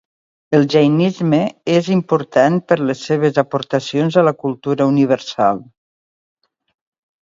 El 0.59 0.63
jainisme 0.75 1.41
és 1.75 1.91
important 1.97 2.59
per 2.73 2.79
les 2.93 3.05
seves 3.11 3.39
aportacions 3.45 4.21
a 4.23 4.27
la 4.31 4.37
cultura 4.43 4.93
universal. 4.97 5.67